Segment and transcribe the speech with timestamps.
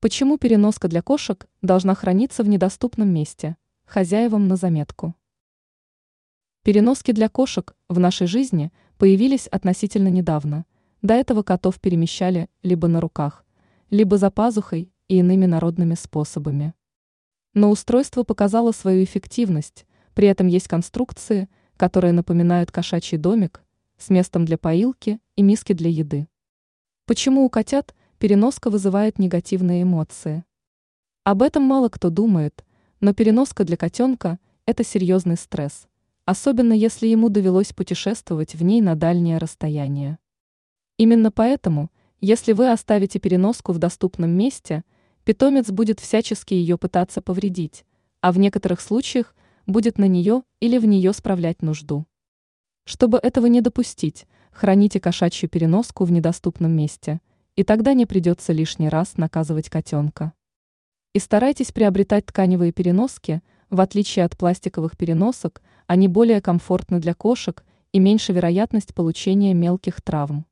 [0.00, 3.56] Почему переноска для кошек должна храниться в недоступном месте?
[3.84, 5.16] Хозяевам на заметку.
[6.62, 10.66] Переноски для кошек в нашей жизни появились относительно недавно.
[11.02, 13.44] До этого котов перемещали либо на руках,
[13.90, 16.74] либо за пазухой и иными народными способами.
[17.54, 19.84] Но устройство показало свою эффективность,
[20.14, 23.64] при этом есть конструкции, которые напоминают кошачий домик
[23.96, 26.28] с местом для поилки и миски для еды.
[27.04, 30.44] Почему у котят переноска вызывает негативные эмоции.
[31.22, 32.64] Об этом мало кто думает,
[33.00, 35.86] но переноска для котенка– это серьезный стресс,
[36.24, 40.18] особенно если ему довелось путешествовать в ней на дальнее расстояние.
[40.96, 44.82] Именно поэтому, если вы оставите переноску в доступном месте,
[45.22, 47.84] питомец будет всячески ее пытаться повредить,
[48.20, 49.36] а в некоторых случаях
[49.68, 52.04] будет на нее или в нее справлять нужду.
[52.84, 57.20] Чтобы этого не допустить, храните кошачью переноску в недоступном месте–
[57.58, 60.32] и тогда не придется лишний раз наказывать котенка.
[61.12, 67.64] И старайтесь приобретать тканевые переноски, в отличие от пластиковых переносок, они более комфортны для кошек
[67.90, 70.46] и меньше вероятность получения мелких травм.